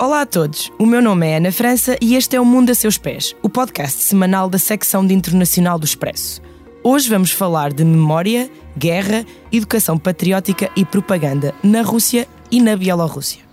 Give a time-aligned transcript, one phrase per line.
[0.00, 2.74] Olá a todos, o meu nome é Ana França e este é o Mundo a
[2.74, 6.40] Seus Pés, o podcast semanal da secção de Internacional do Expresso.
[6.82, 13.49] Hoje vamos falar de memória, guerra, educação patriótica e propaganda na Rússia e na Bielorrússia.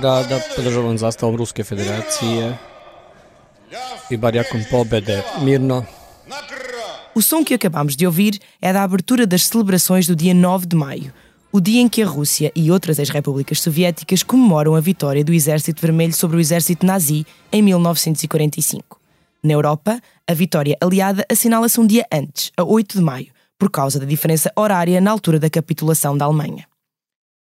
[0.00, 2.42] Parada pod różową zastawą Ruskiej Federacji
[4.10, 5.22] i Bariakum Pobede.
[7.14, 10.76] O som que acabamos de ouvir é da abertura das celebrações do dia 9 de
[10.76, 11.12] maio,
[11.52, 15.80] o dia em que a Rússia e outras ex-repúblicas soviéticas comemoram a vitória do Exército
[15.80, 18.98] Vermelho sobre o Exército Nazi em 1945.
[19.44, 24.00] Na Europa, a vitória aliada assinala-se um dia antes, a 8 de maio, por causa
[24.00, 26.66] da diferença horária na altura da capitulação da Alemanha.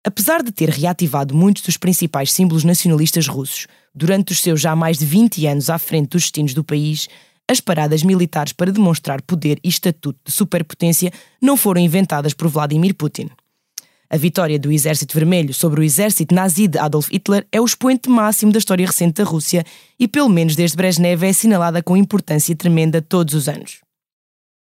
[0.05, 4.98] Apesar de ter reativado muitos dos principais símbolos nacionalistas russos durante os seus já mais
[4.98, 7.09] de 20 anos à frente dos destinos do país,
[7.48, 12.94] as paradas militares para demonstrar poder e estatuto de superpotência não foram inventadas por Vladimir
[12.94, 13.31] Putin.
[14.11, 18.11] A vitória do Exército Vermelho sobre o exército nazi de Adolf Hitler é o expoente
[18.11, 19.64] máximo da história recente da Rússia
[19.98, 23.81] e, pelo menos desde Brezhnev, é assinalada com importância tremenda todos os anos.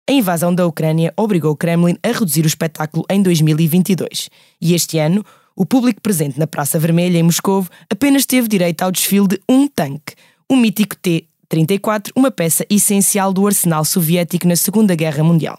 [0.10, 5.00] A invasão da Ucrânia obrigou o Kremlin a reduzir o espetáculo em 2022 e este
[5.00, 9.42] ano o público presente na Praça Vermelha em Moscou apenas teve direito ao desfile de
[9.48, 10.16] um tanque,
[10.50, 15.58] o mítico T-34, uma peça essencial do arsenal soviético na Segunda Guerra Mundial.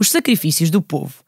[0.00, 1.22] Os sacrifícios do povo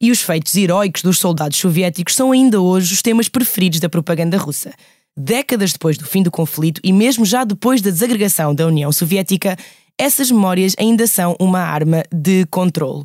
[0.00, 4.38] e os feitos heróicos dos soldados soviéticos são ainda hoje os temas preferidos da propaganda
[4.38, 4.72] russa.
[5.14, 9.58] Décadas depois do fim do conflito e mesmo já depois da desagregação da União Soviética,
[9.98, 13.04] essas memórias ainda são uma arma de controle.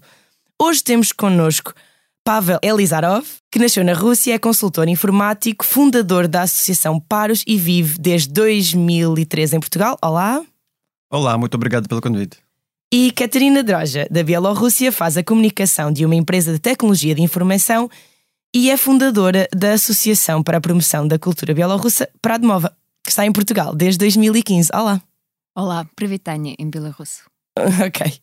[0.59, 1.73] Hoje temos connosco
[2.23, 7.98] Pavel Elizarov, que nasceu na Rússia, é consultor informático, fundador da Associação Paros e vive
[7.98, 9.98] desde 2013 em Portugal.
[10.03, 10.43] Olá.
[11.09, 12.37] Olá, muito obrigado pelo convite.
[12.93, 17.89] E Katerina Droja, da Bielorrússia, faz a comunicação de uma empresa de tecnologia de informação
[18.54, 23.31] e é fundadora da Associação para a Promoção da Cultura Bielorrussa, Pradmova, que está em
[23.31, 24.69] Portugal desde 2015.
[24.73, 25.02] Olá.
[25.56, 27.24] Olá, привитание em Bielorrusso.
[27.58, 28.20] ok.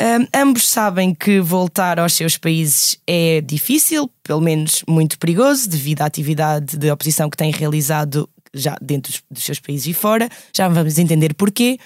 [0.00, 6.02] Um, ambos sabem que voltar aos seus países é difícil, pelo menos muito perigoso, devido
[6.02, 10.28] à atividade de oposição que têm realizado já dentro dos seus países e fora.
[10.54, 11.78] Já vamos entender porquê.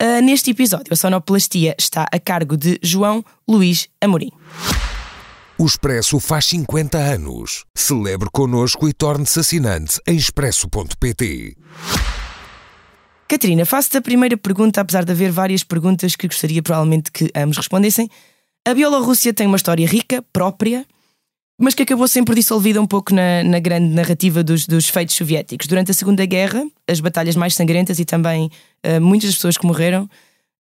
[0.00, 4.30] Uh, neste episódio, a sonoplastia está a cargo de João Luís Amorim.
[5.58, 7.64] O Expresso faz 50 anos.
[7.74, 11.56] Celebre connosco e torne-se assinante em expresso.pt.
[13.27, 17.57] Catarina, faço-te a primeira pergunta, apesar de haver várias perguntas que gostaria provavelmente que ambos
[17.57, 18.09] respondessem.
[18.65, 20.85] A Bielorrússia tem uma história rica, própria,
[21.59, 25.67] mas que acabou sempre dissolvida um pouco na, na grande narrativa dos, dos, feitos soviéticos.
[25.67, 28.49] Durante a Segunda Guerra, as batalhas mais sangrentas e também
[28.85, 30.03] uh, muitas pessoas que morreram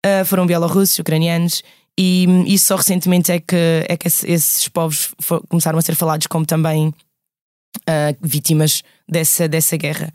[0.03, 1.61] uh, foram bielorrussos, ucranianos,
[1.99, 5.13] e, e só recentemente é que, é que esses povos
[5.49, 10.11] começaram a ser falados como também uh, vítimas dessa, dessa guerra.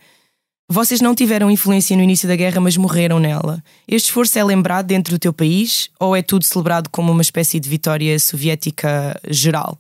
[0.73, 3.61] Vocês não tiveram influência no início da guerra, mas morreram nela.
[3.89, 7.59] Este esforço é lembrado dentro do teu país ou é tudo celebrado como uma espécie
[7.59, 9.77] de vitória soviética geral?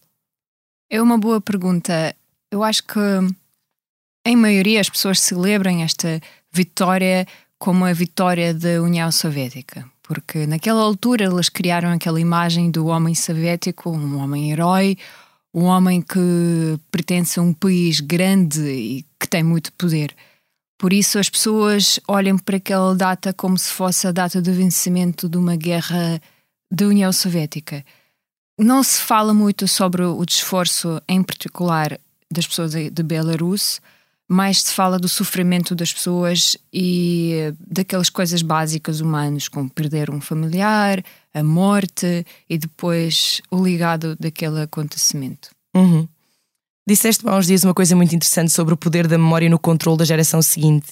[0.91, 2.13] É uma boa pergunta.
[2.51, 2.99] Eu acho que,
[4.27, 6.21] em maioria, as pessoas celebram esta
[6.53, 7.25] vitória
[7.57, 9.89] como a vitória da União Soviética.
[10.03, 14.99] Porque naquela altura eles criaram aquela imagem do homem soviético, um homem herói,
[15.55, 20.13] um homem que pertence a um país grande e que tem muito poder.
[20.81, 25.29] Por isso as pessoas olham para aquela data como se fosse a data do vencimento
[25.29, 26.19] de uma guerra
[26.73, 27.85] da União Soviética.
[28.59, 32.01] Não se fala muito sobre o esforço, em particular,
[32.33, 33.79] das pessoas de Belarus,
[34.27, 40.19] mas se fala do sofrimento das pessoas e daquelas coisas básicas humanas, como perder um
[40.19, 45.51] familiar, a morte e depois o ligado daquele acontecimento.
[45.77, 46.09] Uhum.
[46.91, 49.97] Disseste há uns dias uma coisa muito interessante sobre o poder da memória no controle
[49.97, 50.89] da geração seguinte.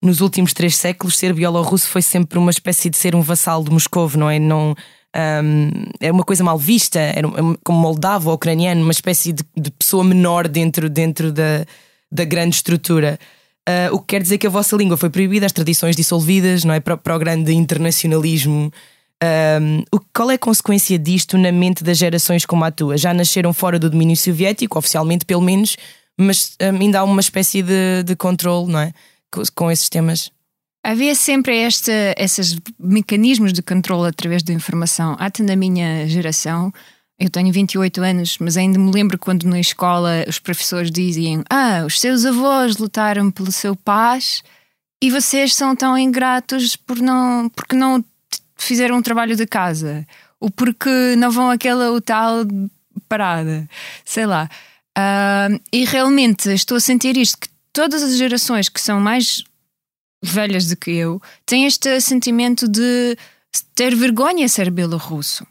[0.00, 3.70] Nos últimos três séculos, ser bielorrusso foi sempre uma espécie de ser um vassalo de
[3.72, 4.38] Moscou, não é?
[4.38, 4.76] Não,
[5.42, 7.26] um, é uma coisa mal vista, era
[7.64, 11.66] como moldavo ou ucraniano, uma espécie de, de, pessoa menor dentro, dentro da,
[12.12, 13.18] da grande estrutura.
[13.68, 16.74] Uh, o que quer dizer que a vossa língua foi proibida, as tradições dissolvidas, não
[16.74, 16.78] é?
[16.78, 18.72] Para, para o grande internacionalismo
[19.22, 19.84] um,
[20.14, 22.96] qual é a consequência disto na mente das gerações como a tua?
[22.96, 25.76] Já nasceram fora do domínio soviético, oficialmente pelo menos,
[26.18, 28.92] mas ainda há uma espécie de, de controle, não é?
[29.30, 30.30] Com, com esses temas.
[30.82, 35.14] Havia sempre este, esses mecanismos de controle através da informação.
[35.18, 36.72] Até na minha geração,
[37.20, 41.84] Eu tenho 28 anos, mas ainda me lembro quando na escola os professores diziam: Ah,
[41.86, 44.42] os seus avós lutaram pelo seu paz
[45.02, 48.02] e vocês são tão ingratos por não, porque não
[48.64, 50.06] fizeram um trabalho de casa
[50.38, 52.46] ou porque não vão àquela ou tal
[53.08, 53.68] parada,
[54.04, 54.48] sei lá.
[54.96, 59.44] Uh, e realmente estou a sentir isto: que todas as gerações que são mais
[60.22, 63.16] velhas do que eu têm este sentimento de
[63.74, 65.46] ter vergonha de ser bielorrusso.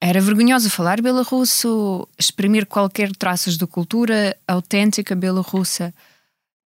[0.00, 5.94] Era vergonhoso falar bielorrusso, exprimir qualquer traços de cultura autêntica bielorrussa.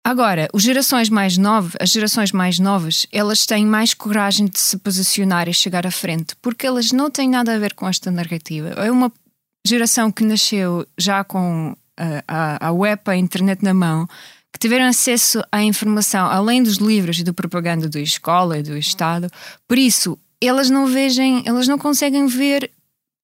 [0.06, 4.76] Agora, as gerações mais novas, as gerações mais novas, elas têm mais coragem de se
[4.76, 8.68] posicionar e chegar à frente, porque elas não têm nada a ver com esta narrativa.
[8.70, 9.10] É uma
[9.66, 14.06] geração que nasceu já com a, a, a web, a internet na mão,
[14.52, 18.76] que tiveram acesso à informação além dos livros e da propaganda da escola e do
[18.76, 19.30] Estado.
[19.66, 22.70] Por isso, elas não vejam, elas não conseguem ver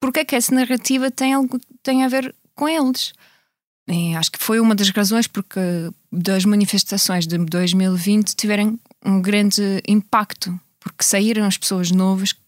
[0.00, 3.12] porque é que essa narrativa tem algo tem a ver com eles.
[3.90, 5.60] E acho que foi uma das razões porque
[6.12, 12.40] das manifestações de 2020 tiveram um grande impacto, porque saíram as pessoas novas que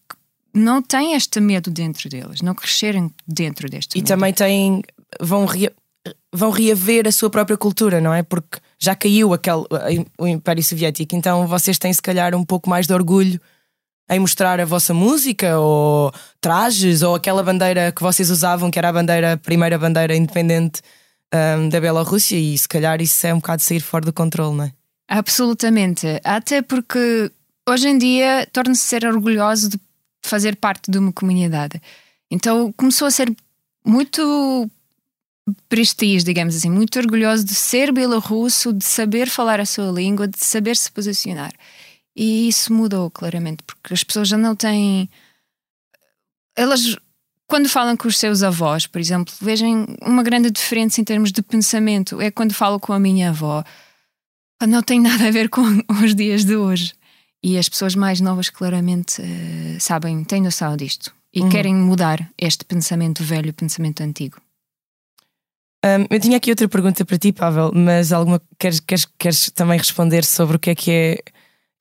[0.55, 4.09] não têm este medo dentro deles, não cresceram dentro deste E medo.
[4.09, 4.83] também têm,
[5.21, 5.73] vão, rea,
[6.33, 8.23] vão reaver a sua própria cultura, não é?
[8.23, 9.65] Porque já caiu aquele,
[10.19, 13.41] o Império Soviético, então vocês têm se calhar um pouco mais de orgulho
[14.11, 18.91] em mostrar a vossa música ou trajes ou aquela bandeira que vocês usavam, que era
[18.91, 20.83] a bandeira, a primeira bandeira independente
[21.33, 24.65] um, da Bielorrússia, e se calhar isso é um bocado sair fora do controle, não
[24.65, 24.73] é?
[25.09, 26.07] Absolutamente.
[26.25, 27.31] Até porque
[27.69, 29.81] hoje em dia torna-se ser orgulhoso de
[30.25, 31.81] fazer parte de uma comunidade.
[32.31, 33.35] Então começou a ser
[33.85, 34.71] muito
[35.69, 40.39] prestígio, digamos assim, muito orgulhoso de ser bielorrusso, de saber falar a sua língua, de
[40.39, 41.53] saber se posicionar.
[42.17, 45.09] E isso mudou claramente, porque as pessoas já não têm.
[46.57, 46.97] Elas,
[47.53, 51.43] quando falam com os seus avós, por exemplo, vejam uma grande diferença em termos de
[51.43, 52.19] pensamento.
[52.19, 53.63] É quando falo com a minha avó,
[54.67, 55.61] não tem nada a ver com
[56.03, 56.95] os dias de hoje.
[57.45, 61.51] E as pessoas mais novas, claramente, uh, sabem, têm noção disto e uhum.
[61.51, 64.41] querem mudar este pensamento velho, pensamento antigo.
[65.85, 69.77] Um, eu tinha aqui outra pergunta para ti, Pavel, mas alguma queres, queres, queres também
[69.77, 71.19] responder sobre o que é que é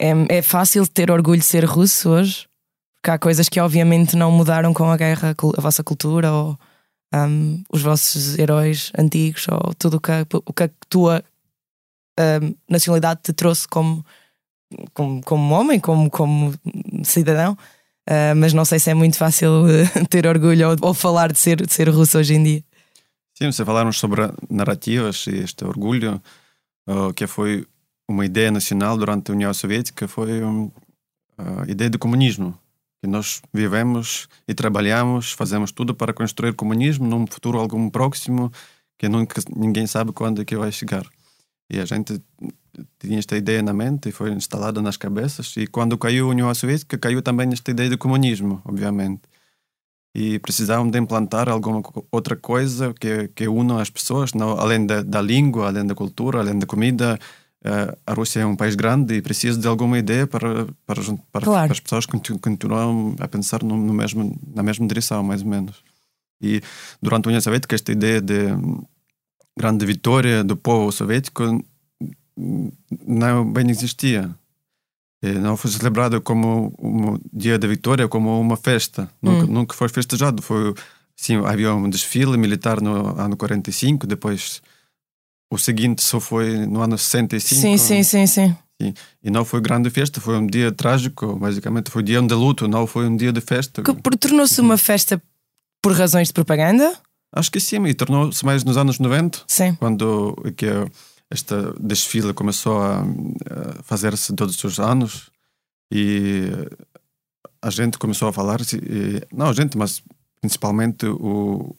[0.01, 2.47] é, é fácil ter orgulho de ser russo hoje?
[3.01, 6.57] Porque há coisas que obviamente não mudaram com a guerra, a vossa cultura ou
[7.13, 10.11] um, os vossos heróis antigos ou tudo o que,
[10.45, 11.23] o que a tua
[12.19, 14.05] um, nacionalidade te trouxe como,
[14.93, 16.53] como, como homem, como, como
[17.03, 17.57] cidadão.
[18.09, 21.39] Uh, mas não sei se é muito fácil uh, ter orgulho ou, ou, falar de
[21.39, 22.63] ser, de ser russo hoje em dia.
[23.35, 26.21] Sim, você falaram sobre narrativas e este orgulho,
[26.87, 27.65] uh, que foi
[28.07, 30.41] uma ideia nacional durante a União Soviética foi
[31.37, 32.57] a ideia do comunismo.
[33.01, 38.51] Que nós vivemos e trabalhamos, fazemos tudo para construir comunismo num futuro algum próximo
[38.97, 41.03] que nunca ninguém sabe quando é que vai chegar.
[41.67, 42.21] E a gente
[42.99, 45.55] tinha esta ideia na mente e foi instalada nas cabeças.
[45.57, 49.21] E quando caiu a União Soviética, caiu também esta ideia de comunismo, obviamente.
[50.13, 51.81] E precisavam de implantar alguma
[52.11, 56.39] outra coisa que, que una as pessoas, não, além da, da língua, além da cultura,
[56.39, 57.17] além da comida,
[58.05, 61.67] a Rússia é um país grande e precisa de alguma ideia para, para, para, claro.
[61.67, 65.75] para as pessoas continuam a pensar no, no, mesmo, na mesma direção, mais ou menos.
[66.41, 66.61] E
[67.01, 68.47] durante a União Soviética, esta ideia de
[69.55, 71.63] grande vitória do povo soviético
[73.07, 74.33] não bem existia.
[75.21, 79.07] Não foi celebrado como um dia da vitória, como uma festa.
[79.21, 79.53] Nunca, hum.
[79.53, 80.41] nunca foi festejado.
[80.41, 80.73] Foi,
[81.15, 84.63] sim, havia um desfile militar no ano 45, depois
[85.51, 87.61] o seguinte só foi no ano 65.
[87.61, 88.55] Sim, sim, sim, sim.
[88.81, 92.33] E, e não foi grande festa, foi um dia trágico, basicamente foi um dia de
[92.33, 93.83] luto, não foi um dia de festa.
[93.83, 95.21] Que tornou-se uma festa
[95.81, 96.97] por razões de propaganda?
[97.33, 99.75] Acho que sim, e tornou-se mais nos anos 90, sim.
[99.75, 100.65] quando que
[101.29, 105.29] esta desfile começou a, a fazer-se todos os anos
[105.91, 106.49] e
[107.61, 110.01] a gente começou a falar, e, não a gente, mas
[110.41, 111.75] principalmente o,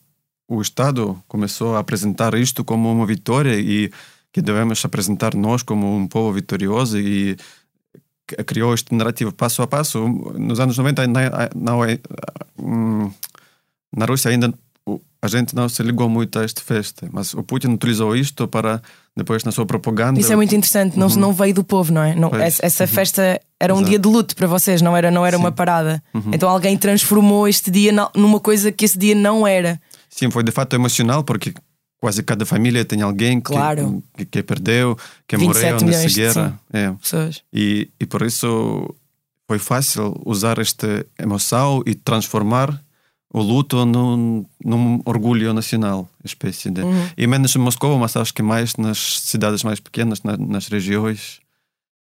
[0.57, 3.91] o Estado começou a apresentar isto como uma vitória e
[4.33, 7.37] que devemos apresentar nós como um povo vitorioso e
[8.47, 10.07] criou este narrativo passo a passo.
[10.07, 11.03] Nos anos 90,
[11.55, 11.99] não é,
[12.59, 13.11] hum,
[13.95, 14.53] na Rússia ainda
[15.25, 18.83] a gente não se ligou muito a esta festa, mas o Putin utilizou isto para
[19.17, 20.19] depois na sua propaganda.
[20.19, 21.17] Isso é muito interessante, não, uhum.
[21.17, 22.15] não veio do povo, não é?
[22.17, 22.59] Não, pois.
[22.61, 22.89] essa uhum.
[22.89, 23.91] festa era um Exato.
[23.91, 26.03] dia de luto para vocês, não era, não era uma parada.
[26.13, 26.31] Uhum.
[26.33, 29.81] Então alguém transformou este dia numa coisa que esse dia não era.
[30.13, 31.55] Sim, foi de fato emocional porque
[31.99, 34.03] quase cada família tem alguém que, claro.
[34.17, 36.61] que, que, perdeu, que morreu nessa guerra.
[36.73, 36.95] É.
[37.53, 38.95] E, e por isso
[39.49, 42.79] foi fácil usar esta emoção e transformar
[43.33, 46.83] o luto num, num orgulho nacional, espécie de.
[46.83, 47.09] Uhum.
[47.17, 51.41] E menos em Moscou, mas acho que mais nas cidades mais pequenas, na, nas regiões.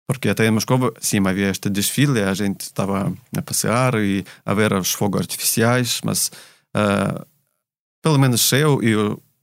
[0.07, 4.53] Porque até em Moscou, sim, havia este desfile, a gente estava a passear e a
[4.53, 6.31] ver os fogos artificiais, mas
[6.75, 7.25] uh,
[8.05, 8.93] pelo menos eu e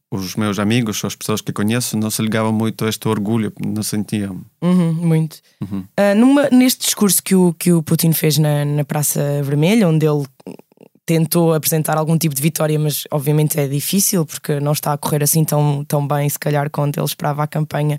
[0.08, 3.82] os meus amigos, as pessoas que conheço, não se ligavam muito a este orgulho, não
[3.82, 4.40] sentiam.
[4.62, 5.38] Uhum, muito.
[5.60, 5.80] Uhum.
[5.98, 10.06] Uh, numa, neste discurso que o, que o Putin fez na, na Praça Vermelha, onde
[10.06, 10.24] ele
[11.04, 15.24] tentou apresentar algum tipo de vitória, mas obviamente é difícil porque não está a correr
[15.24, 17.98] assim tão, tão bem, se calhar, quanto ele esperava a campanha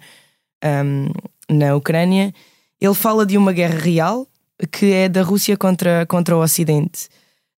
[0.64, 1.10] um,
[1.54, 2.34] na Ucrânia.
[2.80, 4.26] Ele fala de uma guerra real
[4.72, 7.10] que é da Rússia contra, contra o Ocidente.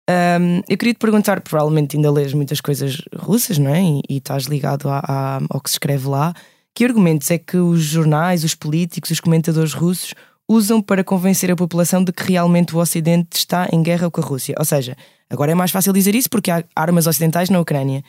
[0.10, 3.82] Um, eu queria te perguntar, provavelmente ainda lês muitas coisas russas, não é?
[3.82, 6.34] E, e estás ligado a, a, ao que se escreve lá.
[6.74, 10.14] Que argumentos é que os jornais, os políticos, os comentadores russos
[10.48, 14.24] usam para convencer a população de que realmente o Ocidente está em guerra com a
[14.24, 14.54] Rússia?
[14.60, 14.96] Ou seja,
[15.30, 18.04] Agora é mais fácil dizer isso porque há armas ocidentais na Ucrânia.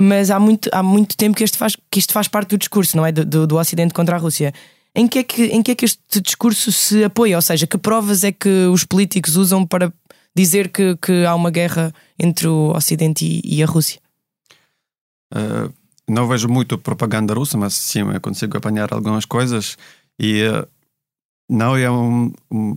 [0.00, 2.96] Mas há muito, há muito tempo que isto, faz, que isto faz parte do discurso,
[2.96, 3.12] não é?
[3.12, 4.52] Do, do, do Ocidente contra a Rússia.
[4.94, 7.36] Em que, é que, em que é que este discurso se apoia?
[7.36, 9.92] Ou seja, que provas é que os políticos usam para
[10.38, 14.00] dizer que, que há uma guerra entre o Ocidente e, e a Rússia?
[15.34, 15.72] Uh,
[16.08, 19.76] não vejo muito propaganda russa, mas sim, eu consigo apanhar algumas coisas.
[20.18, 20.66] E uh,
[21.50, 22.76] não é um, um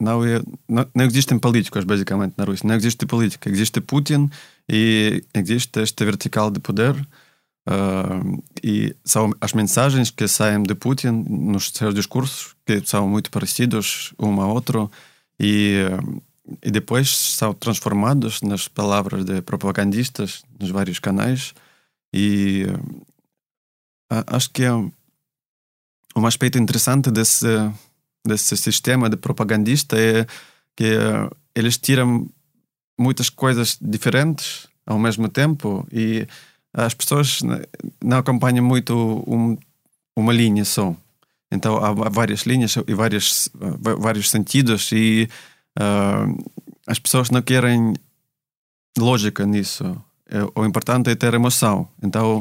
[0.00, 2.66] não, é, não, não, existem políticos, basicamente, na Rússia.
[2.66, 3.48] Não existe política.
[3.48, 4.28] Existe Putin
[4.68, 6.94] e existe este vertical de poder.
[7.68, 13.30] Uh, e são as mensagens que saem de Putin nos seus discursos, que são muito
[13.30, 14.90] parecidos um ao outro,
[15.38, 15.84] e,
[16.62, 21.54] e depois são transformados nas palavras de propagandistas nos vários canais.
[22.12, 22.66] E
[24.12, 27.46] uh, acho que é um, aspecto interessante desse
[28.26, 30.26] desse sistema de propagandista é
[30.74, 30.98] que
[31.54, 32.28] eles tiram
[32.98, 36.26] muitas coisas diferentes ao mesmo tempo e
[36.74, 37.40] as pessoas
[38.02, 38.94] não acompanham muito
[39.26, 39.56] um,
[40.14, 40.94] uma linha só.
[41.50, 43.48] Então há várias linhas e várias,
[43.98, 45.28] vários sentidos e
[46.86, 47.94] as pessoas não querem
[48.98, 49.84] lógica nisso.
[50.28, 51.88] É, o importante é ter emoção.
[52.02, 52.38] Então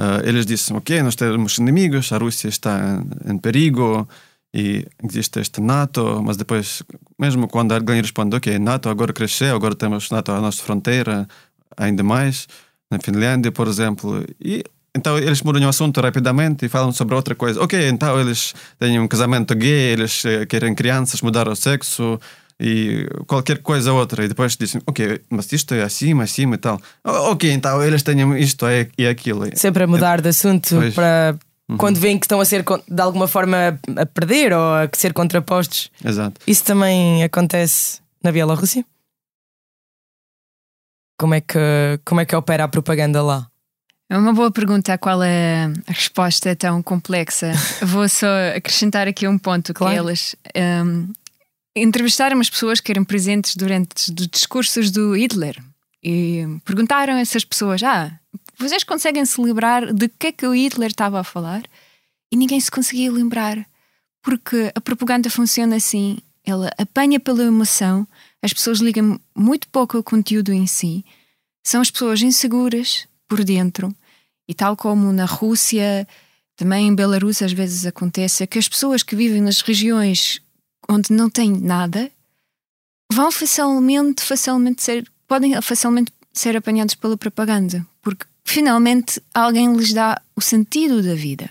[0.00, 2.78] uh, eles dizem, ok, nós temos inimigos, a Rússia está
[3.26, 4.08] em, em perigo,
[4.54, 6.82] e existe este NATO, mas depois,
[7.18, 11.28] mesmo quando alguém responde, ok, NATO agora cresceu, agora temos NATO à nossa fronteira,
[11.76, 12.48] ainda mais,
[12.90, 14.64] na Finlândia, por exemplo, e
[14.96, 17.62] então eles mudam o assunto rapidamente e falam sobre outra coisa.
[17.62, 22.18] Ok, então eles têm um casamento gay, eles eh, querem crianças mudar o sexo
[22.60, 24.24] e qualquer coisa outra.
[24.24, 26.80] E depois dizem, ok, mas isto é assim, assim e tal.
[27.04, 28.66] Ok, então eles têm isto
[28.98, 29.46] e aquilo.
[29.54, 30.94] Sempre a mudar de assunto pois.
[30.94, 31.76] para Uhum.
[31.76, 35.90] Quando veem que estão a ser de alguma forma a perder ou a ser contrapostos.
[36.04, 36.40] Exato.
[36.46, 38.84] Isso também acontece na Bielorrússia?
[41.18, 41.58] Como é que,
[42.04, 43.48] como é que opera a propaganda lá?
[44.08, 47.52] É uma boa pergunta a qual é a resposta tão complexa.
[47.82, 49.92] Vou só acrescentar aqui um ponto claro.
[49.92, 50.36] que elas
[50.84, 51.10] um,
[51.76, 55.62] entrevistaram as pessoas que eram presentes durante os discursos do Hitler
[56.02, 58.18] e perguntaram a essas pessoas: Ah,
[58.58, 61.62] vocês conseguem se lembrar de que é que o Hitler estava a falar?
[62.32, 63.64] E ninguém se conseguia lembrar.
[64.22, 68.06] Porque a propaganda funciona assim: ela apanha pela emoção,
[68.42, 71.04] as pessoas ligam muito pouco ao conteúdo em si,
[71.62, 73.94] são as pessoas inseguras por dentro,
[74.48, 76.06] e tal como na Rússia,
[76.56, 80.40] também em Belarus às vezes acontece, é que as pessoas que vivem nas regiões
[80.88, 82.10] onde não têm nada
[83.12, 90.20] vão facilmente, facilmente ser, podem facilmente ser apanhados pela propaganda, porque finalmente alguém lhes dá
[90.34, 91.50] o sentido da vida.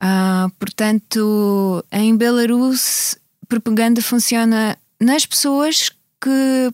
[0.00, 3.16] Ah, portanto, em Belarus,
[3.48, 6.72] propaganda funciona nas pessoas que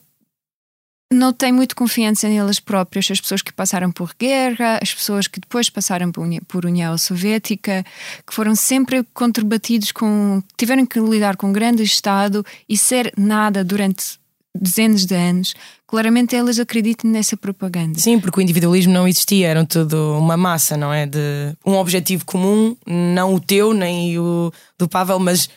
[1.12, 5.40] não têm muito confiança nelas próprias, as pessoas que passaram por guerra, as pessoas que
[5.40, 6.12] depois passaram
[6.46, 7.84] por União Soviética,
[8.26, 10.42] que foram sempre conturbatidos com.
[10.56, 14.18] tiveram que lidar com um grande Estado e ser nada durante
[14.54, 15.54] dezenas de anos,
[15.86, 17.98] claramente elas acreditam nessa propaganda.
[17.98, 21.06] Sim, porque o individualismo não existia, era tudo uma massa, não é?
[21.06, 25.48] De um objetivo comum, não o teu nem o do Pavel, mas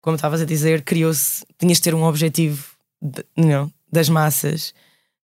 [0.00, 2.64] como estavas a dizer, criou-se, tinhas de ter um objetivo
[3.02, 4.72] de, não, das massas.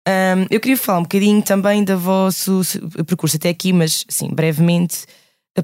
[0.08, 2.62] Um, eu queria falar um bocadinho também do vosso
[3.08, 5.06] percurso até aqui, mas sim, brevemente.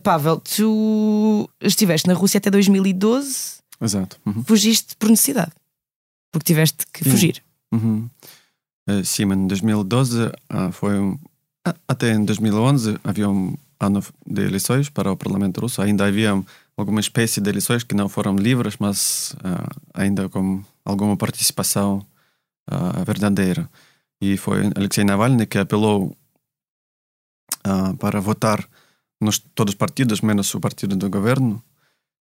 [0.03, 3.59] Pavel, tu estiveste na Rússia até 2012.
[3.81, 4.19] Exato.
[4.25, 4.43] Uhum.
[4.43, 5.51] Fugiste por necessidade.
[6.31, 7.43] Porque tiveste que fugir.
[7.71, 8.07] Uhum.
[8.87, 14.43] Uh, sim, em 2012 uh, foi um, uh, até em 2011 havia um ano de
[14.43, 15.81] eleições para o Parlamento Russo.
[15.81, 16.39] Ainda havia
[16.77, 19.35] alguma espécie de eleições que não foram livres, mas
[19.93, 22.05] ainda com alguma participação
[23.05, 23.69] verdadeira.
[24.21, 26.15] E foi Alexei Navalny que apelou
[27.65, 28.67] uh, para votar
[29.21, 31.61] nos todos os partidos, menos o partido do governo,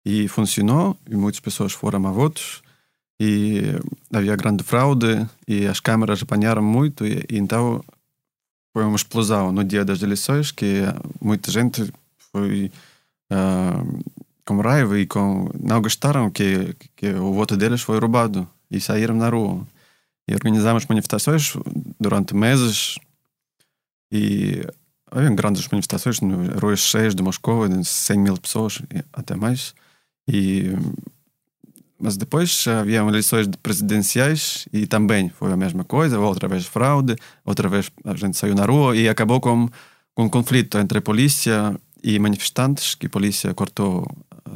[0.06, 2.62] e funcionou, e muitas pessoas foram a votos,
[3.20, 3.62] e
[4.14, 7.84] havia grande fraude, e as câmaras apanharam muito, e, e então
[8.74, 10.82] foi uma explosão no dia das eleições, que
[11.20, 11.92] muita gente
[12.32, 12.72] foi
[13.32, 14.04] uh,
[14.46, 19.16] com raiva e com, não gostaram que, que o voto deles foi roubado, e saíram
[19.16, 19.66] na rua.
[20.28, 21.54] E organizamos manifestações
[22.00, 22.96] durante meses,
[24.12, 24.62] e
[25.12, 28.82] havia grandes manifestações nas ruas cheias de Moscou, de 100 mil pessoas,
[29.14, 29.74] até mais.
[30.28, 30.74] E,
[32.00, 37.70] mas depois havia eleições presidenciais e também foi a mesma coisa, outra vez fraude, outra
[37.70, 39.70] vez a gente saiu na rua e acabou com,
[40.18, 44.06] um conflito entre polícia e manifestantes, que a polícia cortou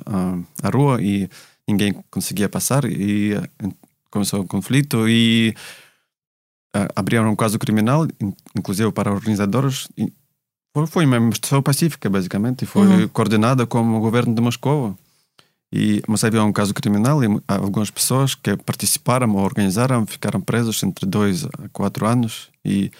[0.05, 1.29] a, a rua e
[1.67, 3.35] ninguém conseguia passar e
[4.09, 5.53] começou o conflito e
[6.95, 8.07] abriram um caso criminal,
[8.55, 9.87] inclusive para organizadores,
[10.87, 13.07] foi uma manifestação pacífica, basicamente, e foi uhum.
[13.09, 14.97] coordenada como o governo de Moscou.
[15.71, 20.81] E, mas havia um caso criminal e algumas pessoas que participaram ou organizaram ficaram presos
[20.81, 22.49] entre dois a quatro anos.
[22.65, 22.91] E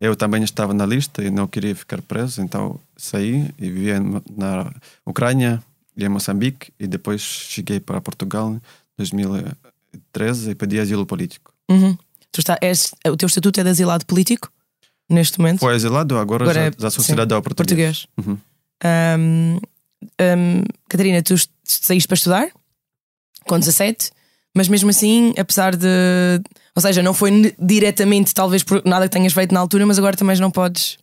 [0.00, 3.92] eu também estava na lista e não queria ficar preso, então saí e vivi
[4.36, 4.70] na
[5.06, 5.62] Ucrânia
[5.96, 6.70] e em Moçambique.
[6.78, 8.60] E depois cheguei para Portugal em
[9.92, 11.52] 2013 e pedi asilo político.
[11.70, 11.96] Uhum.
[12.30, 14.50] Tu está, és, o teu estatuto é de asilado político?
[15.08, 15.60] neste momento.
[15.60, 18.06] Foi exilado, agora, agora já, é, já sou cidadão português.
[18.06, 18.38] português.
[18.38, 18.38] Uhum.
[18.84, 19.60] Um,
[20.20, 22.48] um, Catarina, tu saíste para estudar
[23.46, 24.10] com 17,
[24.54, 25.86] mas mesmo assim, apesar de.
[26.74, 30.16] Ou seja, não foi diretamente, talvez por nada que tenhas feito na altura, mas agora
[30.16, 30.98] também não podes,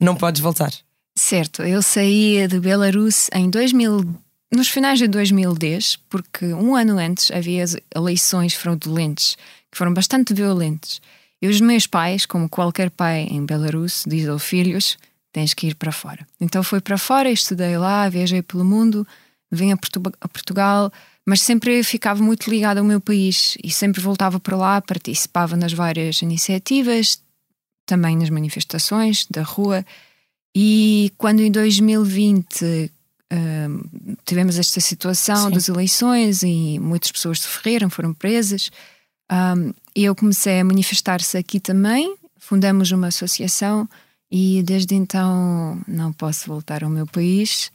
[0.00, 0.72] não podes voltar.
[1.16, 4.02] Certo, eu saí de Belarus em 2000,
[4.54, 9.36] nos finais de 2010, porque um ano antes havia eleições fraudulentas
[9.70, 11.00] que foram bastante violentas.
[11.42, 14.96] E os meus pais, como qualquer pai em Belarus, diz aos filhos:
[15.32, 16.26] tens que ir para fora.
[16.40, 19.06] Então fui para fora, estudei lá, viajei pelo mundo,
[19.50, 20.92] vim a, Portu a Portugal,
[21.26, 25.72] mas sempre ficava muito ligado ao meu país e sempre voltava para lá, participava nas
[25.72, 27.20] várias iniciativas,
[27.84, 29.84] também nas manifestações da rua.
[30.56, 32.92] E quando em 2020
[34.24, 35.50] tivemos esta situação Sim.
[35.50, 38.70] das eleições e muitas pessoas sofreram, foram presas.
[39.30, 43.88] Um, eu comecei a manifestar-se aqui também, fundamos uma associação
[44.30, 47.70] e desde então não posso voltar ao meu país.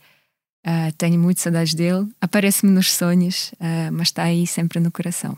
[0.66, 5.38] Uh, tenho muitas saudades dele, aparece-me nos sonhos, uh, mas está aí sempre no coração.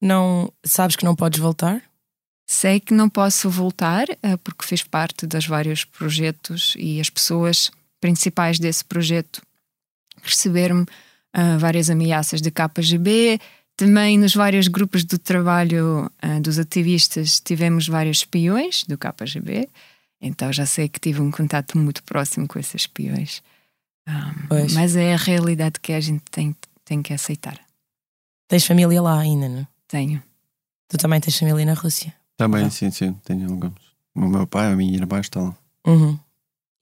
[0.00, 1.82] Não sabes que não podes voltar?
[2.46, 7.70] Sei que não posso voltar uh, porque fiz parte dos vários projetos e as pessoas
[8.00, 9.42] principais desse projeto
[10.22, 10.84] receberam
[11.58, 13.38] várias ameaças de KGB,
[13.80, 19.70] também nos vários grupos do trabalho uh, dos ativistas tivemos vários espiões do KGB,
[20.20, 23.42] então já sei que tive um contato muito próximo com esses espiões.
[24.06, 27.58] Um, mas é a realidade que a gente tem, tem que aceitar.
[28.46, 29.66] Tens família lá ainda, não?
[29.88, 30.22] Tenho.
[30.86, 32.12] Tu também tens família na Rússia?
[32.36, 32.70] Também, ah.
[32.70, 33.72] sim, sim, tenho alguns.
[34.14, 35.56] O meu pai, a minha irmã estão lá.
[35.86, 36.18] Uhum.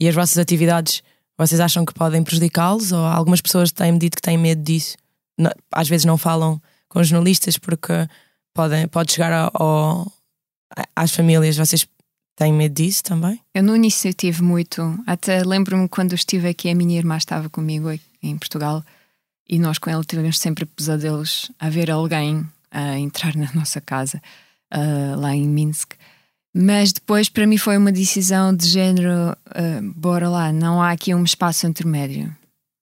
[0.00, 1.02] E as vossas atividades,
[1.36, 2.92] vocês acham que podem prejudicá-los?
[2.92, 4.96] Ou algumas pessoas têm-me dito que têm medo disso?
[5.72, 8.08] às vezes não falam com jornalistas porque
[8.52, 10.10] podem, pode chegar ao,
[10.96, 11.56] às famílias.
[11.56, 11.86] Vocês
[12.36, 13.40] têm medo disso também?
[13.54, 14.98] Eu no início tive muito.
[15.06, 17.88] Até lembro-me quando estive aqui, a minha irmã estava comigo
[18.22, 18.82] em Portugal
[19.48, 24.20] e nós com ela tivemos sempre pesadelos a ver alguém a entrar na nossa casa
[24.74, 25.94] uh, lá em Minsk.
[26.54, 31.14] Mas depois para mim foi uma decisão de género: uh, bora lá, não há aqui
[31.14, 32.34] um espaço intermédio.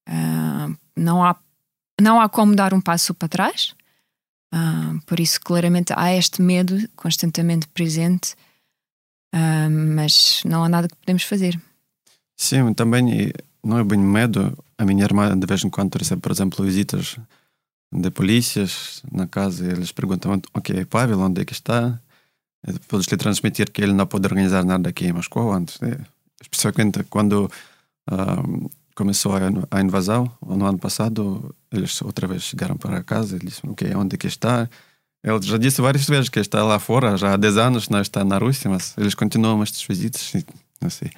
[0.08, 1.36] Uh, não, há,
[2.00, 3.74] não há como dar um passo para trás,
[4.54, 8.34] Uh, por isso, claramente, há este medo constantemente presente,
[9.70, 11.60] mas não há nada que podemos fazer.
[12.36, 14.56] Sim, também não é bem medo.
[14.78, 17.18] A minha irmã, de vez em quando, recebe, por exemplo, visitas
[17.92, 22.00] de polícias na casa e eles perguntam: Ok, Pavel, onde é que está?
[22.88, 25.80] Podes lhe transmitir que ele não pode organizar nada aqui em Moscou antes.
[25.80, 25.98] Né?
[26.40, 27.50] Especialmente quando.
[28.94, 29.32] Começou
[29.70, 34.14] a, invasão no ano passado, eles outra vez chegaram para casa e disseram, ok, onde
[34.14, 34.70] é que está?
[35.22, 38.24] Ele já disse várias vezes que está lá fora, já há 10 anos não está
[38.24, 40.32] na Rússia, mas eles continuam estas visitas,
[40.80, 41.10] não sei.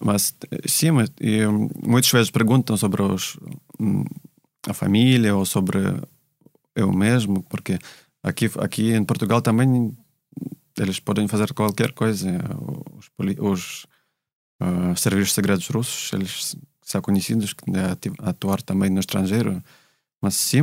[0.00, 0.34] Mas
[0.66, 0.88] sim,
[1.20, 1.46] e,
[1.86, 3.38] muitas vezes perguntam sobre os,
[3.78, 4.04] hum,
[4.66, 5.78] a família ou sobre
[6.74, 7.78] eu mesmo, porque
[8.22, 9.96] aqui, aqui em Portugal também
[10.78, 12.28] eles podem fazer qualquer coisa.
[12.96, 13.86] Os, os
[14.60, 17.54] uh, serviços segredos russos, eles são conhecidos
[18.22, 19.62] a atuar também no estrangeiro,
[20.20, 20.60] mas sim,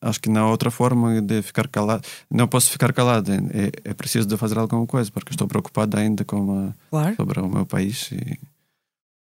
[0.00, 2.06] acho que não há outra forma de ficar calado.
[2.30, 6.24] Não posso ficar calado, é, é preciso de fazer alguma coisa, porque estou preocupado ainda
[6.24, 7.16] com a, Claro.
[7.16, 8.10] sobre o meu país.
[8.12, 8.38] E,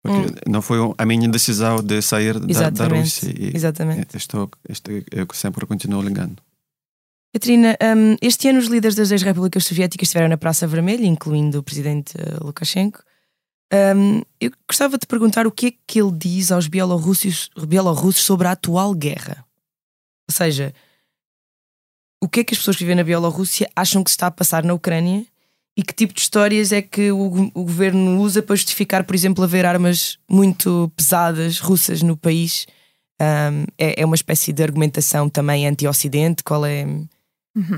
[0.02, 2.88] porque não foi a minha decisão de sair da, da.
[2.88, 3.30] Rússia.
[3.36, 4.16] E, Exatamente.
[4.16, 6.40] Estou, estou, eu sempre continuo ligando.
[7.32, 11.62] Catarina, hum, este ano os líderes das ex-repúblicas soviéticas estiveram na Praça Vermelha, incluindo o
[11.62, 13.02] presidente eh, Lukashenko.
[13.72, 18.48] Hum, eu gostava de perguntar o que é que ele diz aos bielorrussos, bielorrussos sobre
[18.48, 19.44] a atual guerra.
[20.28, 20.74] Ou seja,
[22.20, 24.30] o que é que as pessoas que vivem na Bielorrússia acham que se está a
[24.30, 25.24] passar na Ucrânia
[25.76, 29.44] e que tipo de histórias é que o, o governo usa para justificar, por exemplo,
[29.44, 32.66] haver armas muito pesadas russas no país?
[33.20, 36.42] Hum, é, é uma espécie de argumentação também anti-Ocidente?
[36.42, 36.86] Qual é.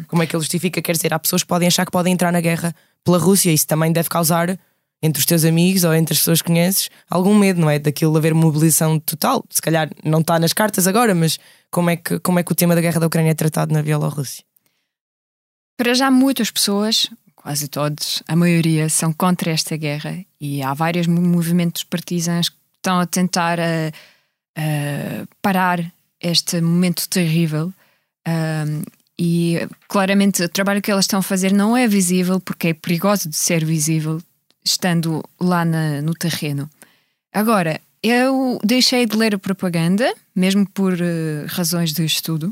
[0.06, 0.82] Como é que ele justifica?
[0.82, 3.66] Quer dizer, há pessoas que podem achar que podem entrar na guerra pela Rússia, isso
[3.66, 4.58] também deve causar,
[5.02, 7.78] entre os teus amigos ou entre as pessoas que conheces, algum medo, não é?
[7.78, 9.44] Daquilo haver mobilização total.
[9.48, 11.38] Se calhar não está nas cartas agora, mas
[11.70, 13.82] como é que, como é que o tema da guerra da Ucrânia é tratado na
[13.82, 14.44] Bielorrússia?
[15.78, 21.06] Para já, muitas pessoas, quase todos, a maioria, são contra esta guerra e há vários
[21.06, 23.88] mo- movimentos partisans que estão a tentar a,
[24.56, 25.90] a parar
[26.20, 27.72] este momento terrível.
[28.28, 28.82] Um,
[29.22, 33.28] e claramente o trabalho que elas estão a fazer não é visível porque é perigoso
[33.28, 34.18] de ser visível
[34.64, 36.70] estando lá na- no terreno.
[37.30, 42.50] Agora, eu deixei de ler a propaganda, mesmo por eh, razões de estudo,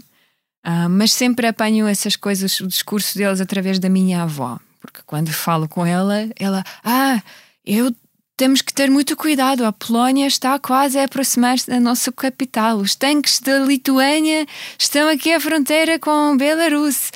[0.62, 4.60] ah, mas sempre apanho essas coisas, o discurso deles através da minha avó.
[4.78, 7.22] Porque quando falo com ela, ela, ah,
[7.64, 7.94] eu
[8.38, 9.64] temos que ter muito cuidado.
[9.66, 12.78] A Polónia está quase a aproximar-se da nossa capital.
[12.78, 14.46] Os tanques da Lituânia
[14.78, 17.10] estão aqui à fronteira com Belarus.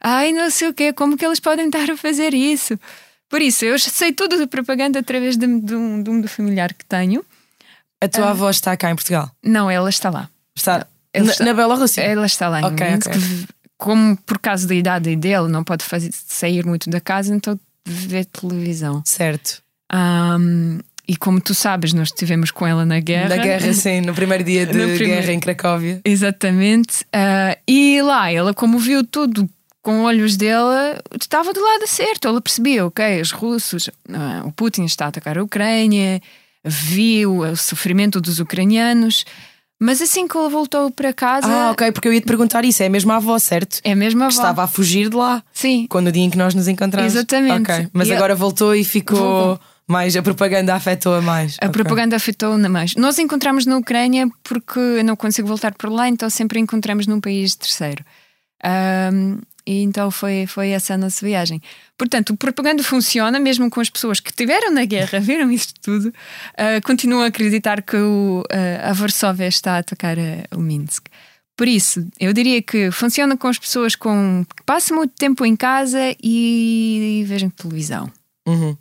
[0.00, 2.78] Ai, não sei o quê, como que eles podem estar a fazer isso?
[3.28, 6.84] Por isso, eu sei tudo de propaganda através de, de um, de um familiar que
[6.84, 7.22] tenho.
[8.00, 9.30] A tua avó está cá em Portugal?
[9.42, 10.30] Não, ela está lá.
[10.56, 12.00] Está Ele na, está- na Bielorrússia?
[12.00, 13.08] Ela está lá em Ok, Minsk.
[13.08, 13.20] ok.
[13.76, 18.24] Como por causa da idade dele, não pode fazer, sair muito da casa, então vê
[18.24, 19.02] televisão.
[19.04, 19.60] Certo.
[19.90, 23.30] Ahm, e como tu sabes, nós estivemos com ela na guerra.
[23.36, 26.00] Na guerra, sim, no primeiro dia de primeiro- guerra em Cracóvia.
[26.04, 27.04] Exatamente.
[27.12, 29.48] Ah, e lá, ela, como viu tudo
[29.82, 32.28] com olhos dela, estava do lado certo.
[32.28, 36.20] Ela percebia, ok, os russos, ah, o Putin está a atacar a Ucrânia,
[36.62, 39.24] viu o sofrimento dos ucranianos.
[39.80, 42.82] Mas assim que ela voltou para casa, Ah, ok, porque eu ia te perguntar isso.
[42.82, 43.78] É a mesma avó, certo?
[43.84, 44.26] é a Que avó.
[44.28, 45.40] estava a fugir de lá.
[45.54, 47.14] Sim, Quando o dia em que nós nos encontramos.
[47.14, 47.70] Exatamente.
[47.70, 49.60] Ok, Mas E agora voltou e ficou Voltou.
[49.88, 50.14] Mais.
[50.16, 51.56] A propaganda afetou-a mais.
[51.60, 51.72] A Ok.
[51.72, 52.94] propaganda afetou-na mais.
[52.94, 57.20] Nós encontramos na Ucrânia porque eu não consigo voltar por lá, então sempre encontramos num
[57.20, 58.04] país terceiro.
[58.62, 61.60] Ahm, e então foi, foi essa a nossa viagem.
[61.96, 66.12] Portanto, o propaganda funciona, mesmo com as pessoas que estiveram na guerra, viram isto tudo,
[66.56, 71.06] ah, continuam a acreditar que o, ah, a Varsóvia está a atacar ah, o Minsk.
[71.54, 75.56] Por isso, eu diria que funciona com as pessoas com, que passam muito tempo em
[75.56, 78.10] casa e, vejam televisão.
[78.46, 78.76] Uhum.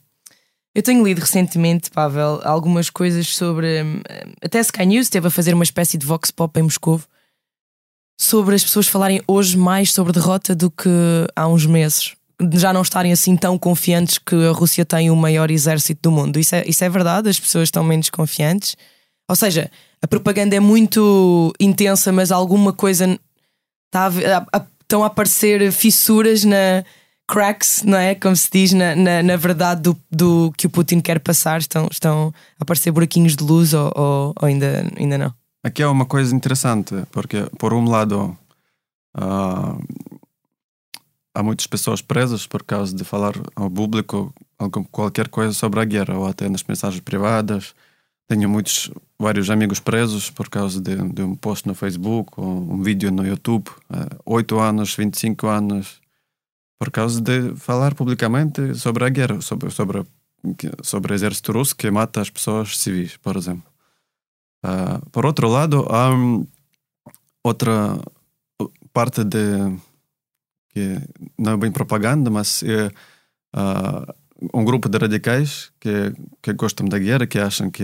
[0.77, 3.81] Eu tenho lido recentemente, Pavel, algumas coisas sobre.
[3.81, 3.99] hum,
[4.39, 7.01] Até Sky News esteve a fazer uma espécie de vox pop em Moscou
[8.21, 10.87] sobre as pessoas falarem hoje mais sobre derrota do que
[11.35, 12.13] há uns meses.
[12.53, 16.39] Já não estarem assim tão confiantes que a Rússia tem o maior exército do mundo.
[16.39, 17.27] Isso é, isso é verdade?
[17.27, 18.75] As pessoas estão menos confiantes?
[19.27, 23.19] Ou seja, a propaganda é muito intensa, mas alguma coisa
[23.87, 26.83] está a, a- estão a aparecer fissuras na
[27.27, 28.15] cracks, não é?
[28.15, 31.87] Como se diz na, na, na verdade do, do que o Putin quer passar, estão,
[31.91, 35.33] estão a aparecer buraquinhos de luz ou, ou, ou ainda, ainda não?
[35.63, 38.37] Aqui é uma coisa interessante, porque, por um lado,
[39.13, 39.75] ah,
[41.35, 44.33] há muitas pessoas presas por causa de falar ao público
[44.91, 47.75] qualquer coisa sobre a guerra, ou até nas mensagens privadas.
[48.27, 52.81] Tenho muitos, vários amigos presos por causa de, de um post no Facebook ou um
[52.81, 55.99] vídeo no YouTube, ah, 8 anos, 25 anos,
[56.77, 60.03] por causa de falar publicamente sobre a guerra, sobre, sobre,
[60.83, 63.69] sobre o exército russo que mata as pessoas civis, por exemplo.
[64.63, 66.45] Ah, por outro lado, há hum,
[67.43, 67.99] outra
[68.93, 69.77] parte de
[70.69, 70.99] que
[71.37, 72.91] não é bem propaganda, mas é
[73.53, 74.13] ah,
[74.53, 77.83] um grupo de radicais que, que gostam da guerra, que acham que,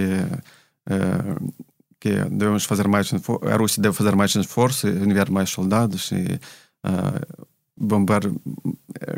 [0.90, 1.36] eh,
[2.00, 6.40] que devemos fazer mais a Rússia deve fazer mais esforço, enviar mais soldados e
[6.84, 7.22] ah,
[7.78, 9.18] bombar, eh,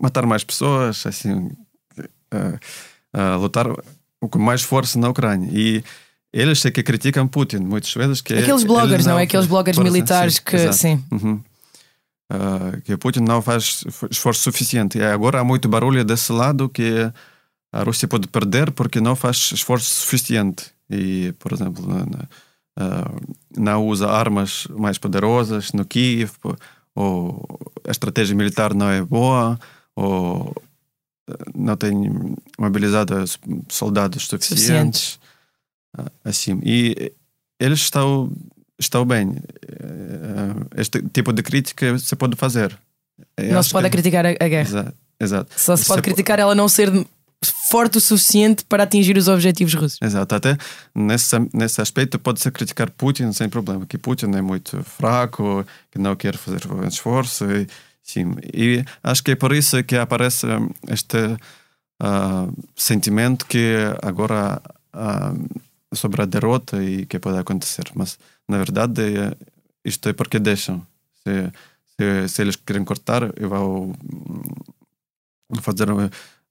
[0.00, 1.50] matar mais pessoas, assim,
[2.30, 2.58] ah,
[3.12, 3.66] ah, lutar
[4.20, 5.48] com mais força na Ucrânia.
[5.52, 5.82] E
[6.32, 8.20] eles é que criticam Putin muitas vezes.
[8.20, 9.22] Que Aqueles ele bloggers, não é?
[9.22, 10.72] Aqueles bloggers militares sim, que.
[10.72, 11.04] Sim.
[11.10, 11.42] Uhum.
[12.30, 14.98] Ah, que Putin não faz esforço suficiente.
[14.98, 17.10] E agora há muito barulho desse lado que
[17.72, 20.66] a Rússia pode perder porque não faz esforço suficiente.
[20.90, 26.32] E, por exemplo, uh, não usa armas mais poderosas no Kiev,
[26.98, 27.46] ou
[27.86, 29.56] a estratégia militar não é boa,
[29.94, 30.52] ou
[31.54, 31.94] não tem
[32.58, 33.14] mobilizado
[33.68, 35.20] soldados suficientes.
[36.24, 36.60] Assim.
[36.64, 37.12] E
[37.60, 38.32] eles estão,
[38.78, 39.36] estão bem.
[40.76, 42.76] Este tipo de crítica se pode fazer.
[43.36, 43.92] Eu não se pode que...
[43.92, 44.68] criticar a, guerra.
[44.68, 44.94] Exato.
[45.20, 45.60] Exato.
[45.60, 46.90] Só se pode criticar ela não ser
[47.44, 49.98] forte o suficiente para atingir os objetivos russos.
[50.02, 50.56] Exato, até
[50.94, 56.16] nesse, nesse aspecto pode-se criticar Putin sem problema, que Putin é muito fraco, que não
[56.16, 57.44] quer fazer esforço.
[57.44, 57.66] E,
[58.02, 60.46] sim, e acho que é por isso que aparece
[60.88, 61.18] este
[62.02, 64.60] uh, sentimento que agora
[64.94, 65.60] uh,
[65.94, 67.84] sobre a derrota e que pode acontecer.
[67.94, 69.02] Mas, na verdade,
[69.84, 70.84] isto é porque deixam.
[71.22, 71.52] Se,
[71.96, 73.94] se, se eles querem cortar, eu vou
[75.62, 75.88] fazer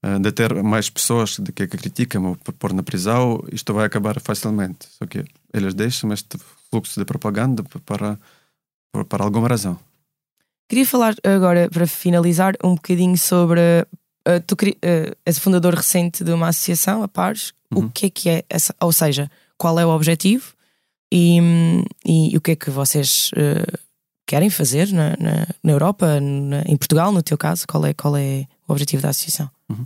[0.06, 4.88] uh, deter mais pessoas de que, criticam ou pôr na prisão, isto vai acabar facilmente.
[4.98, 6.38] Só que eles deixam este
[6.70, 8.18] fluxo de propaganda para,
[8.92, 9.80] para, para alguma razão.
[10.70, 13.62] Queria falar agora, para finalizar, um bocadinho sobre.
[14.28, 17.54] Uh, tu uh, és fundador recente de uma associação, a Pares.
[17.74, 17.86] Uhum.
[17.86, 18.76] O que é que é essa?
[18.82, 20.54] Ou seja, qual é o objetivo
[21.12, 21.40] e,
[22.06, 23.78] e, e o que é que vocês uh,
[24.26, 27.66] querem fazer na, na, na Europa, na, em Portugal, no teu caso?
[27.66, 29.50] Qual é, qual é o objetivo da associação?
[29.70, 29.86] Uhum.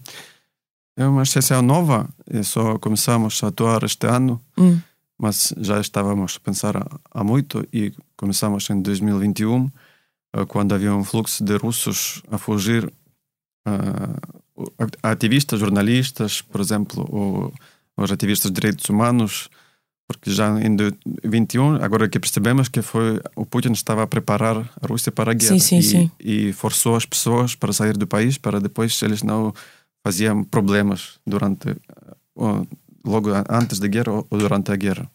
[0.97, 4.79] É uma associação nova, e só começamos a atuar este ano, uhum.
[5.17, 6.75] mas já estávamos a pensar
[7.11, 9.71] há muito e começamos em 2021,
[10.33, 12.91] eh, quando havia um fluxo de russos a fugir,
[13.67, 17.53] uh, ativistas, jornalistas, por exemplo,
[17.97, 19.49] os ativistas de direitos humanos,
[20.11, 24.87] porque já em 2021, agora que percebemos que foi o Putin estava a preparar a
[24.87, 26.11] Rússia para a guerra sim, sim, e, sim.
[26.19, 29.53] e, forçou as pessoas para sair do país para depois eles não
[30.03, 31.75] faziam problemas durante
[33.05, 35.09] logo antes da guerra ou durante a guerra.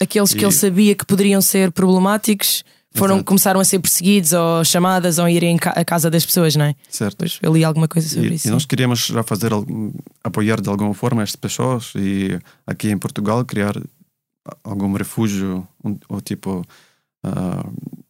[0.00, 2.64] Aqueles e, que ele sabia que poderiam ser problemáticos
[2.96, 3.24] foram Exato.
[3.24, 6.74] começaram a ser perseguidos ou chamadas ou irem à casa das pessoas, não é?
[6.88, 7.16] Certo.
[7.18, 8.46] Pois eu li alguma coisa sobre e, isso.
[8.46, 9.50] E nós queríamos já fazer
[10.22, 13.74] apoiar de alguma forma estas pessoas e aqui em Portugal criar
[14.62, 15.66] algum refúgio
[16.08, 16.62] ou tipo
[17.24, 18.02] uh,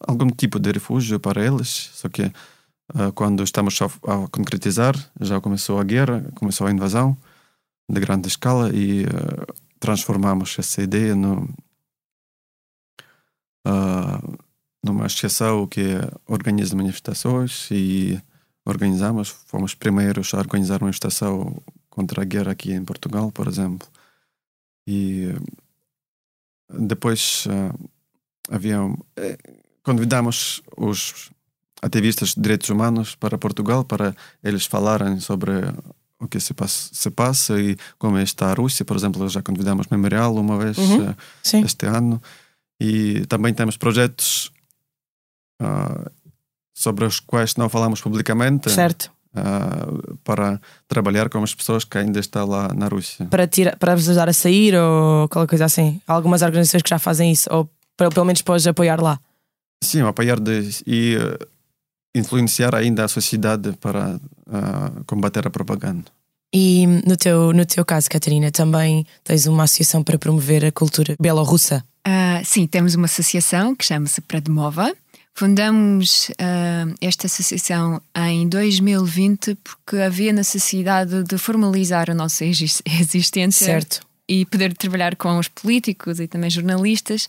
[0.00, 1.90] algum tipo de refúgio para eles?
[1.94, 2.24] Só que
[2.94, 3.88] uh, quando estamos a,
[4.30, 7.16] concretizar já começou a guerra começou a invasão
[7.88, 11.48] de grande escala e uh, transformamos essa ideia no
[14.82, 15.82] numa associação que
[16.26, 18.18] organiza manifestações e
[18.64, 19.28] organizamos.
[19.28, 23.86] Fomos primeiros a organizar uma manifestação contra a guerra aqui em Portugal por exemplo.
[24.86, 25.28] E
[26.78, 27.90] depois uh,
[28.50, 28.82] havia.
[28.82, 28.98] Uh,
[29.82, 31.30] convidamos os
[31.82, 35.52] ativistas de direitos humanos para Portugal para eles falarem sobre
[36.18, 38.84] o que se passa, se passa e como está a Rússia.
[38.84, 41.16] Por exemplo, já convidamos Memorial uma vez uhum, uh,
[41.64, 42.22] este ano.
[42.78, 44.50] E também temos projetos
[45.60, 46.10] uh,
[46.74, 48.70] sobre os quais não falamos publicamente.
[48.70, 49.10] Certo.
[49.32, 53.26] Uh, para trabalhar com as pessoas que ainda estão lá na Rússia.
[53.26, 56.00] Para, tira, para vos ajudar a sair ou qualquer coisa assim?
[56.04, 59.20] Há algumas organizações que já fazem isso, ou para, pelo menos depois apoiar lá?
[59.84, 61.46] Sim, apoiar de, e uh,
[62.12, 66.06] influenciar ainda a sociedade para uh, combater a propaganda.
[66.52, 71.14] E no teu, no teu caso, Catarina, também tens uma associação para promover a cultura
[71.20, 71.84] belorrussa?
[72.44, 74.92] sim, temos uma associação que chama-se Predmova
[75.40, 84.06] Fundamos uh, esta associação em 2020 porque havia necessidade de formalizar a nossa existência certo.
[84.28, 87.24] e poder trabalhar com os políticos e também jornalistas.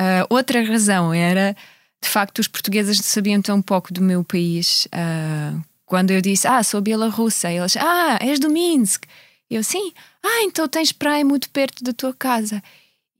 [0.00, 1.54] Uh, outra razão era,
[2.02, 4.86] de facto, os portugueses sabiam tão pouco do meu país.
[4.86, 9.04] Uh, quando eu disse, ah, sou bielorrussa, eles, ah, és do Minsk.
[9.50, 12.62] Eu, sim, ah, então tens praia muito perto da tua casa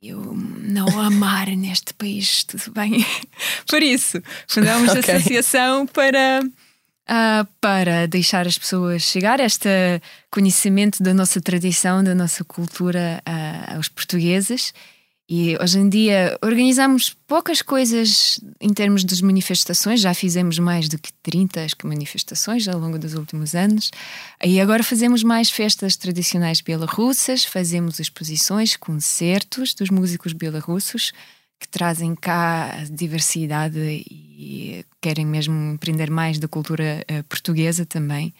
[0.08, 3.04] eu não amar neste país, tudo bem?
[3.68, 5.14] Por isso, fundamos okay.
[5.14, 9.68] a associação para, uh, para deixar as pessoas chegar este
[10.30, 14.72] conhecimento da nossa tradição, da nossa cultura uh, aos portugueses
[15.28, 20.98] e hoje em dia organizamos poucas coisas em termos de manifestações, já fizemos mais do
[20.98, 23.90] que 30 manifestações ao longo dos últimos anos.
[24.44, 31.12] E agora fazemos mais festas tradicionais bielorrussas, fazemos exposições, concertos dos músicos bielorrussos
[31.58, 38.34] que trazem cá a diversidade e querem mesmo aprender mais da cultura uh, portuguesa também.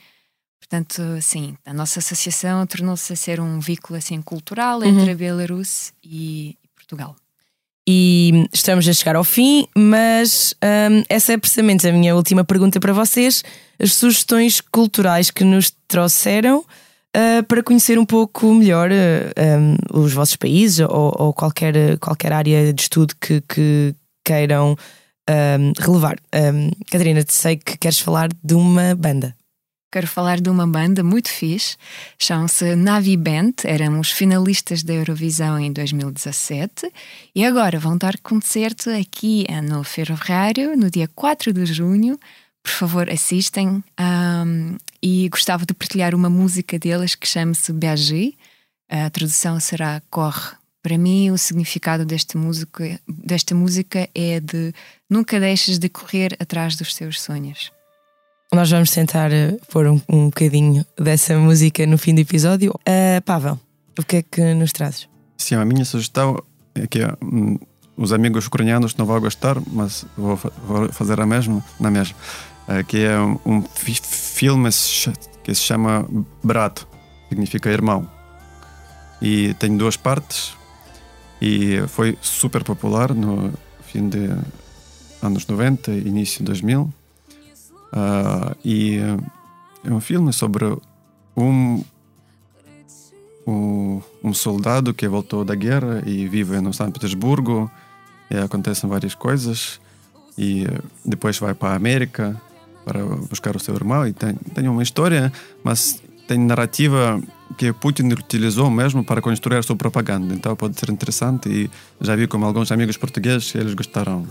[0.60, 4.84] Portanto, sim, a nossa associação tornou-se a ser um vínculo assim, cultural uhum.
[4.84, 7.16] entre a Belarus e, Portugal.
[7.86, 10.54] E estamos a chegar ao fim, mas
[10.90, 13.42] hum, essa é precisamente a minha última pergunta para vocês.
[13.78, 20.14] As sugestões culturais que nos trouxeram, uh, para conhecer um pouco melhor uh, um, os
[20.14, 23.94] vossos países ou, ou, qualquer, qualquer área de estudo que, que
[24.24, 24.76] queiram
[25.28, 26.16] um, relevar.
[26.34, 29.36] Um, Catarina, sei que queres falar de uma banda.
[29.94, 31.76] Quero falar de uma banda muito fixe,
[32.18, 36.92] chamam-se Navi Band, eram os finalistas da Eurovisão em 2017
[37.32, 42.18] e agora vão dar concerto aqui no Ferroviário no dia 4 de junho.
[42.60, 48.32] Por favor, assistem um, e gostava de partilhar uma música deles que chama-se Berger.
[48.90, 50.56] A tradução será Corre.
[50.82, 54.74] Para mim, o significado desta música, desta música é de
[55.08, 57.70] nunca deixes de correr atrás dos teus sonhos.
[58.54, 62.70] Nós vamos tentar eh, pôr um, um bocadinho dessa música no fim do episódio.
[62.70, 63.58] Uh, Pavel,
[63.98, 65.08] o que é que nos trazes?
[65.36, 66.40] Sim, a minha sugestão
[66.72, 67.58] é que hum,
[67.96, 70.38] os amigos ucranianos não vão gostar, mas vou,
[70.68, 72.16] vou fazer a mesma, na mesma.
[72.68, 74.70] Uh, que é um, um filme
[75.42, 76.08] que se chama
[76.42, 76.86] Brato,
[77.28, 78.08] significa irmão.
[79.20, 80.52] E tem duas partes
[81.42, 83.52] e foi super popular no
[83.84, 84.30] fim de
[85.20, 86.94] anos 90, início de 2000
[88.64, 88.98] E
[89.84, 90.64] é um filme sobre
[91.36, 91.84] um,
[93.46, 97.70] um, um, soldado que voltou da guerra e vive no São Petersburgo
[98.30, 99.80] e acontecem várias coisas
[100.36, 100.66] e
[101.04, 102.40] depois vai para a América
[102.84, 107.20] para buscar o seu irmão e tem, tem uma história, mas tem narrativa
[107.56, 110.34] que Putin utilizou mesmo para construir a sua propaganda.
[110.34, 114.26] Então pode ser interessante e já vi com alguns amigos portugueses eles gostaram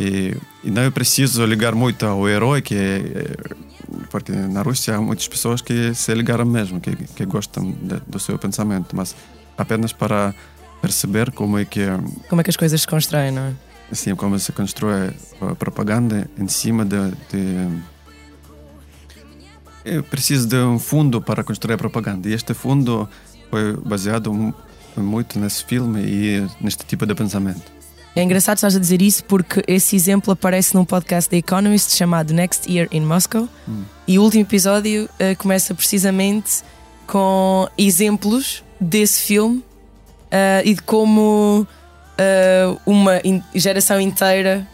[0.00, 0.34] e,
[0.64, 3.36] e não é preciso ligar muito ao herói, que é,
[4.10, 8.18] porque na Rússia há muitas pessoas que se ligaram mesmo, que, que gostam de, do
[8.18, 9.14] seu pensamento, mas
[9.58, 10.34] apenas para
[10.80, 11.84] perceber como é que
[12.28, 13.54] como é que as coisas se constroem, não é?
[13.92, 17.68] Sim, como se constrói a propaganda em cima de, de
[19.84, 23.06] eu preciso de um fundo para construir a propaganda e este fundo
[23.50, 24.32] foi baseado
[24.96, 27.79] muito nesse filme e neste tipo de pensamento.
[28.14, 32.34] É engraçado estás a dizer isso porque esse exemplo aparece num podcast da Economist chamado
[32.34, 33.84] Next Year in Moscow hum.
[34.06, 36.62] e o último episódio uh, começa precisamente
[37.06, 44.66] com exemplos desse filme uh, e de como uh, uma in geração inteira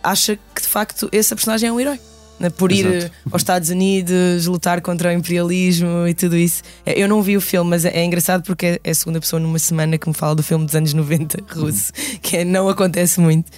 [0.00, 1.98] acha que de facto essa personagem é um herói.
[2.40, 3.12] Né, por ir Exato.
[3.30, 6.62] aos Estados Unidos, lutar contra o imperialismo e tudo isso.
[6.86, 9.38] É, eu não vi o filme, mas é, é engraçado porque é a segunda pessoa
[9.38, 12.18] numa semana que me fala do filme dos anos 90 russo, uhum.
[12.22, 13.52] que é, não acontece muito.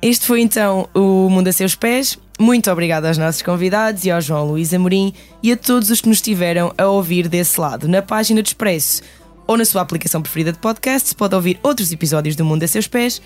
[0.00, 2.18] Este foi então o Mundo a Seus Pés.
[2.38, 6.08] Muito obrigado aos nossos convidados e ao João Luís Amorim e a todos os que
[6.08, 7.86] nos estiveram a ouvir desse lado.
[7.86, 9.02] Na página do Expresso
[9.46, 12.86] ou na sua aplicação preferida de podcast, pode ouvir outros episódios do Mundo a Seus
[12.86, 13.22] Pés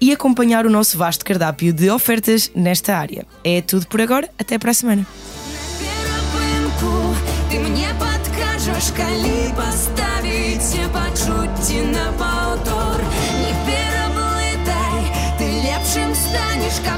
[0.00, 3.26] e acompanhar o nosso vasto cardápio de ofertas nesta área.
[3.42, 5.06] É tudo por agora, até para a semana.